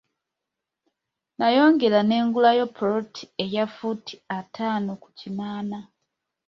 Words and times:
Nayongera 1.37 1.99
nengulayo 2.03 2.65
ppoloti 2.69 3.23
eya 3.43 3.65
ffuuti 3.69 4.13
ataano 4.37 4.91
ku 5.01 5.09
kinaana. 5.19 5.79